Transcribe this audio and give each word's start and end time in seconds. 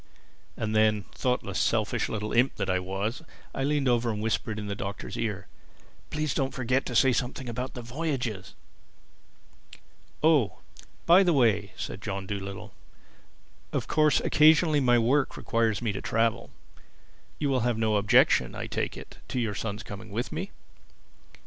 And 0.57 0.75
then, 0.75 1.05
thoughtless, 1.13 1.59
selfish 1.59 2.09
little 2.09 2.33
imp 2.33 2.55
that 2.55 2.71
I 2.71 2.79
was, 2.79 3.21
I 3.53 3.63
leaned 3.63 3.87
over 3.87 4.09
and 4.09 4.19
whispered 4.19 4.57
in 4.57 4.65
the 4.65 4.73
Doctor's 4.73 5.15
ear, 5.15 5.45
"Please 6.09 6.33
don't 6.33 6.55
forget 6.55 6.87
to 6.87 6.95
say 6.95 7.13
something 7.13 7.47
about 7.47 7.75
the 7.75 7.83
voyages." 7.83 8.55
"Oh, 10.23 10.57
by 11.05 11.21
the 11.21 11.33
way," 11.33 11.73
said 11.77 12.01
John 12.01 12.25
Dolittle, 12.25 12.73
"of 13.71 13.85
course 13.87 14.19
occasionally 14.21 14.79
my 14.79 14.97
work 14.97 15.37
requires 15.37 15.83
me 15.83 15.91
to 15.91 16.01
travel. 16.01 16.49
You 17.37 17.49
will 17.51 17.59
have 17.59 17.77
no 17.77 17.97
objection, 17.97 18.55
I 18.55 18.65
take 18.65 18.97
it, 18.97 19.19
to 19.27 19.39
your 19.39 19.53
son's 19.53 19.83
coming 19.83 20.09
with 20.09 20.31
me?" 20.31 20.49